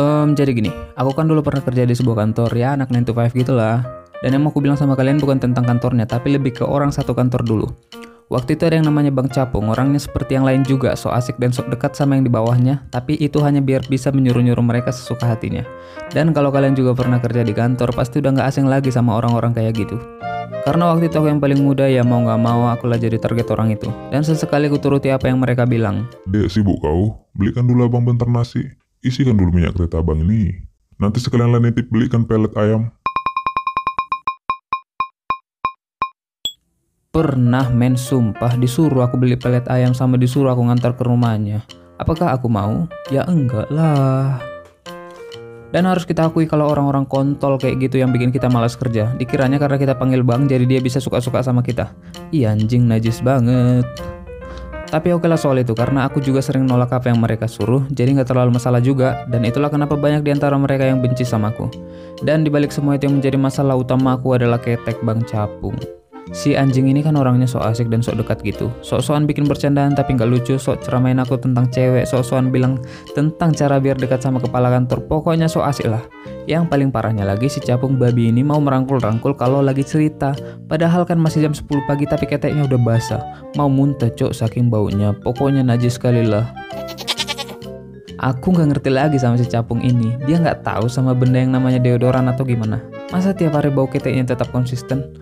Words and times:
Um, 0.00 0.32
jadi 0.32 0.56
gini, 0.56 0.72
aku 0.96 1.12
kan 1.12 1.28
dulu 1.28 1.44
pernah 1.44 1.60
kerja 1.60 1.84
di 1.84 1.92
sebuah 1.92 2.24
kantor 2.24 2.56
ya 2.56 2.72
anak 2.72 2.88
9 2.88 3.04
to 3.04 3.12
5 3.12 3.36
gitu 3.36 3.52
lah. 3.52 3.84
Dan 4.24 4.32
yang 4.32 4.48
mau 4.48 4.52
aku 4.52 4.64
bilang 4.64 4.80
sama 4.80 4.96
kalian 4.96 5.20
bukan 5.20 5.36
tentang 5.36 5.60
kantornya, 5.60 6.08
tapi 6.08 6.32
lebih 6.32 6.56
ke 6.56 6.64
orang 6.64 6.88
satu 6.88 7.12
kantor 7.12 7.44
dulu. 7.44 7.68
Waktu 8.32 8.56
itu 8.56 8.62
ada 8.64 8.80
yang 8.80 8.88
namanya 8.88 9.12
Bang 9.12 9.28
Capung, 9.28 9.68
orangnya 9.68 10.00
seperti 10.00 10.40
yang 10.40 10.48
lain 10.48 10.64
juga, 10.64 10.96
so 10.96 11.12
asik 11.12 11.36
dan 11.36 11.52
sok 11.52 11.68
dekat 11.68 11.98
sama 11.98 12.16
yang 12.16 12.24
di 12.24 12.32
bawahnya, 12.32 12.80
tapi 12.88 13.18
itu 13.20 13.42
hanya 13.44 13.60
biar 13.60 13.84
bisa 13.90 14.08
menyuruh-nyuruh 14.08 14.62
mereka 14.64 14.88
sesuka 14.88 15.28
hatinya. 15.28 15.66
Dan 16.14 16.32
kalau 16.32 16.48
kalian 16.48 16.72
juga 16.72 16.96
pernah 16.96 17.20
kerja 17.20 17.44
di 17.44 17.52
kantor, 17.52 17.92
pasti 17.92 18.24
udah 18.24 18.40
nggak 18.40 18.48
asing 18.48 18.70
lagi 18.70 18.88
sama 18.88 19.20
orang-orang 19.20 19.52
kayak 19.52 19.84
gitu. 19.84 20.00
Karena 20.64 20.94
waktu 20.94 21.12
itu 21.12 21.16
aku 21.20 21.28
yang 21.28 21.42
paling 21.42 21.60
muda 21.60 21.90
ya 21.90 22.06
mau 22.06 22.22
nggak 22.22 22.40
mau 22.40 22.72
aku 22.72 22.88
lah 22.88 22.96
jadi 22.96 23.18
target 23.20 23.50
orang 23.52 23.74
itu. 23.74 23.90
Dan 24.14 24.24
sesekali 24.24 24.70
aku 24.70 24.78
turuti 24.78 25.12
apa 25.12 25.28
yang 25.28 25.42
mereka 25.42 25.66
bilang. 25.66 26.08
Dek 26.30 26.48
sibuk 26.48 26.78
kau, 26.80 27.26
belikan 27.34 27.66
dulu 27.66 27.90
abang 27.90 28.06
bentar 28.06 28.30
nasi. 28.30 28.80
Isikan 29.00 29.32
dulu 29.32 29.56
minyak 29.56 29.80
kereta 29.80 30.04
abang 30.04 30.20
ini. 30.20 30.60
Nanti 31.00 31.24
sekalian 31.24 31.56
lain 31.56 31.72
nitip 31.72 31.88
belikan 31.88 32.20
pelet 32.28 32.52
ayam. 32.52 32.92
Pernah 37.08 37.72
men 37.72 37.96
sumpah 37.96 38.60
disuruh 38.60 39.08
aku 39.08 39.16
beli 39.16 39.40
pelet 39.40 39.64
ayam 39.72 39.96
sama 39.96 40.20
disuruh 40.20 40.52
aku 40.52 40.68
ngantar 40.68 41.00
ke 41.00 41.08
rumahnya. 41.08 41.64
Apakah 41.96 42.36
aku 42.36 42.52
mau? 42.52 42.84
Ya 43.08 43.24
enggak 43.24 43.72
lah. 43.72 44.36
Dan 45.72 45.88
harus 45.88 46.04
kita 46.04 46.28
akui 46.28 46.44
kalau 46.44 46.68
orang-orang 46.68 47.08
kontol 47.08 47.56
kayak 47.56 47.80
gitu 47.80 48.04
yang 48.04 48.12
bikin 48.12 48.28
kita 48.28 48.52
malas 48.52 48.76
kerja. 48.76 49.16
Dikiranya 49.16 49.56
karena 49.56 49.80
kita 49.80 49.96
panggil 49.96 50.20
bang 50.20 50.44
jadi 50.44 50.68
dia 50.68 50.80
bisa 50.84 51.00
suka-suka 51.00 51.40
sama 51.40 51.64
kita. 51.64 51.88
Iya 52.36 52.52
anjing 52.52 52.84
najis 52.84 53.24
banget. 53.24 53.88
Tapi 54.90 55.14
oke 55.14 55.30
lah 55.30 55.38
soal 55.38 55.62
itu 55.62 55.70
karena 55.70 56.10
aku 56.10 56.18
juga 56.18 56.42
sering 56.42 56.66
nolak 56.66 56.90
apa 56.90 57.14
yang 57.14 57.22
mereka 57.22 57.46
suruh, 57.46 57.86
jadi 57.94 58.10
nggak 58.10 58.34
terlalu 58.34 58.58
masalah 58.58 58.82
juga. 58.82 59.22
Dan 59.30 59.46
itulah 59.46 59.70
kenapa 59.70 59.94
banyak 59.94 60.26
di 60.26 60.34
antara 60.34 60.58
mereka 60.58 60.82
yang 60.82 60.98
benci 60.98 61.22
sama 61.22 61.54
aku. 61.54 61.70
Dan 62.26 62.42
dibalik 62.42 62.74
semua 62.74 62.98
itu 62.98 63.06
yang 63.06 63.22
menjadi 63.22 63.38
masalah 63.38 63.78
utama 63.78 64.18
aku 64.18 64.34
adalah 64.34 64.58
ketek 64.58 64.98
bang 65.06 65.22
capung. 65.22 65.78
Si 66.30 66.54
anjing 66.54 66.86
ini 66.86 67.02
kan 67.02 67.18
orangnya 67.18 67.46
sok 67.50 67.66
asik 67.66 67.86
dan 67.90 68.06
sok 68.06 68.22
dekat 68.22 68.38
gitu. 68.46 68.70
Sok-sokan 68.86 69.26
bikin 69.26 69.50
bercandaan 69.50 69.98
tapi 69.98 70.14
nggak 70.14 70.30
lucu, 70.30 70.54
sok 70.54 70.78
ceramain 70.86 71.18
aku 71.18 71.34
tentang 71.34 71.66
cewek, 71.66 72.06
sok-sokan 72.06 72.54
bilang 72.54 72.78
tentang 73.18 73.50
cara 73.50 73.82
biar 73.82 73.98
dekat 73.98 74.22
sama 74.22 74.38
kepala 74.38 74.70
kantor. 74.70 75.02
Pokoknya 75.10 75.50
sok 75.50 75.66
asik 75.66 75.90
lah. 75.90 76.02
Yang 76.46 76.70
paling 76.70 76.90
parahnya 76.94 77.26
lagi 77.26 77.50
si 77.50 77.58
capung 77.58 77.98
babi 77.98 78.30
ini 78.30 78.46
mau 78.46 78.62
merangkul-rangkul 78.62 79.34
kalau 79.34 79.58
lagi 79.58 79.82
cerita. 79.82 80.30
Padahal 80.70 81.02
kan 81.02 81.18
masih 81.18 81.46
jam 81.46 81.54
10 81.54 81.66
pagi 81.90 82.06
tapi 82.06 82.30
keteknya 82.30 82.66
udah 82.70 82.78
basah. 82.78 83.22
Mau 83.58 83.66
muntah 83.66 84.10
cok 84.10 84.30
saking 84.30 84.70
baunya. 84.70 85.10
Pokoknya 85.10 85.66
najis 85.66 85.98
sekali 85.98 86.22
lah. 86.22 86.46
Aku 88.20 88.52
nggak 88.52 88.76
ngerti 88.76 88.90
lagi 88.92 89.16
sama 89.16 89.40
si 89.40 89.48
capung 89.48 89.80
ini. 89.80 90.12
Dia 90.28 90.38
nggak 90.38 90.62
tahu 90.62 90.92
sama 90.92 91.16
benda 91.16 91.40
yang 91.40 91.56
namanya 91.56 91.80
deodoran 91.80 92.28
atau 92.28 92.44
gimana. 92.44 92.84
Masa 93.08 93.34
tiap 93.34 93.56
hari 93.56 93.72
bau 93.72 93.88
keteknya 93.88 94.22
tetap 94.36 94.52
konsisten? 94.52 95.16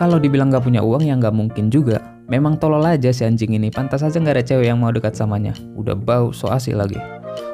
Kalau 0.00 0.16
dibilang 0.16 0.48
gak 0.48 0.64
punya 0.64 0.80
uang 0.80 1.04
ya 1.04 1.12
nggak 1.12 1.36
mungkin 1.36 1.68
juga. 1.68 2.00
Memang 2.32 2.56
tolol 2.56 2.80
aja 2.88 3.12
si 3.12 3.20
anjing 3.20 3.52
ini, 3.52 3.68
pantas 3.68 4.00
aja 4.00 4.16
nggak 4.16 4.40
ada 4.40 4.44
cewek 4.46 4.72
yang 4.72 4.80
mau 4.80 4.88
dekat 4.88 5.12
samanya. 5.12 5.52
Udah 5.76 5.92
bau, 5.92 6.32
so 6.32 6.48
asik 6.48 6.72
lagi. 6.72 6.96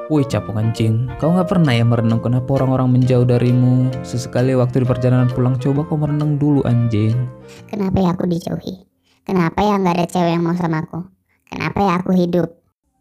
Woi 0.06 0.22
capung 0.22 0.54
anjing, 0.54 1.10
kau 1.18 1.34
nggak 1.34 1.50
pernah 1.50 1.74
ya 1.74 1.82
merenung 1.82 2.22
kenapa 2.22 2.46
orang-orang 2.62 2.94
menjauh 2.94 3.26
darimu? 3.26 3.90
Sesekali 4.06 4.54
waktu 4.54 4.84
di 4.84 4.86
perjalanan 4.86 5.26
pulang 5.26 5.58
coba 5.58 5.82
kau 5.90 5.98
merenung 5.98 6.38
dulu 6.38 6.62
anjing. 6.62 7.18
Kenapa 7.66 7.98
ya 7.98 8.14
aku 8.14 8.30
dijauhi? 8.30 8.86
Kenapa 9.26 9.58
ya 9.66 9.82
nggak 9.82 9.94
ada 9.98 10.06
cewek 10.06 10.32
yang 10.38 10.46
mau 10.46 10.54
sama 10.54 10.86
aku? 10.86 11.02
Kenapa 11.50 11.78
ya 11.82 11.92
aku 11.98 12.14
hidup? 12.14 12.46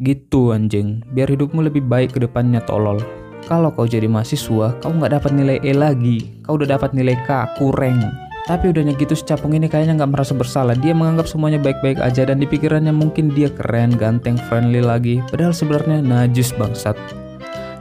Gitu 0.02 0.58
anjing, 0.58 1.06
biar 1.14 1.30
hidupmu 1.30 1.62
lebih 1.62 1.86
baik 1.86 2.18
ke 2.18 2.23
depannya 2.23 2.66
tolol. 2.66 2.98
Kalau 3.46 3.70
kau 3.70 3.86
jadi 3.86 4.10
mahasiswa, 4.10 4.73
kau 4.82 4.90
nggak 4.90 5.22
dapat 5.22 5.32
nilai 5.38 5.62
E 5.62 5.70
lagi, 5.70 6.42
kau 6.42 6.58
udah 6.58 6.66
dapat 6.66 6.98
nilai 6.98 7.14
K, 7.30 7.62
kurang. 7.62 8.25
Tapi 8.46 8.70
udahnya 8.70 8.94
gitu 8.94 9.18
si 9.18 9.26
capung 9.26 9.58
ini 9.58 9.66
kayaknya 9.66 9.98
nggak 9.98 10.14
merasa 10.14 10.38
bersalah. 10.38 10.78
Dia 10.78 10.94
menganggap 10.94 11.26
semuanya 11.26 11.58
baik-baik 11.58 11.98
aja 11.98 12.30
dan 12.30 12.38
di 12.38 12.45
pikirannya 12.45 12.94
mungkin 12.94 13.33
dia 13.33 13.50
keren, 13.50 13.98
ganteng, 13.98 14.38
friendly 14.45 14.86
lagi. 14.86 15.17
Padahal 15.33 15.50
sebenarnya 15.50 16.06
najis 16.06 16.54
bangsat. 16.54 16.94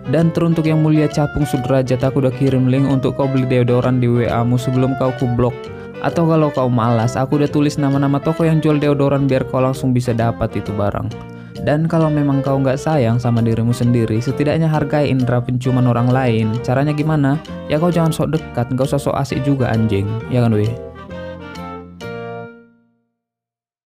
Dan 0.09 0.33
teruntuk 0.33 0.65
yang 0.65 0.81
mulia 0.81 1.05
capung 1.09 1.45
sudrajat 1.45 2.01
aku 2.01 2.25
udah 2.25 2.33
kirim 2.37 2.69
link 2.69 2.89
untuk 2.89 3.17
kau 3.21 3.29
beli 3.29 3.45
deodoran 3.45 4.01
di 4.01 4.09
WA-mu 4.09 4.57
sebelum 4.57 4.97
kau 4.97 5.13
kublok. 5.21 5.53
Atau 6.01 6.29
kalau 6.29 6.49
kau 6.49 6.69
malas, 6.73 7.17
aku 7.17 7.41
udah 7.41 7.49
tulis 7.49 7.77
nama-nama 7.77 8.21
toko 8.21 8.45
yang 8.45 8.61
jual 8.61 8.81
deodoran 8.81 9.29
biar 9.29 9.45
kau 9.49 9.61
langsung 9.61 9.93
bisa 9.93 10.17
dapat 10.17 10.53
itu 10.57 10.73
barang. 10.73 11.34
Dan 11.65 11.89
kalau 11.89 12.13
memang 12.13 12.45
kau 12.45 12.61
nggak 12.61 12.77
sayang 12.77 13.17
sama 13.17 13.41
dirimu 13.41 13.73
sendiri, 13.73 14.21
setidaknya 14.21 14.69
hargai 14.69 15.09
indera 15.09 15.41
penciuman 15.41 15.89
orang 15.89 16.13
lain. 16.13 16.47
Caranya 16.61 16.93
gimana? 16.93 17.41
Ya 17.73 17.81
kau 17.81 17.89
jangan 17.89 18.13
sok 18.13 18.37
dekat, 18.37 18.69
nggak 18.69 18.85
usah 18.85 19.01
sok 19.01 19.17
asik 19.17 19.41
juga 19.49 19.73
anjing. 19.73 20.05
Ya 20.29 20.45
kan 20.45 20.53
weh? 20.53 20.69